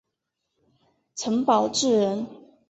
[1.13, 2.25] 陈宝炽人。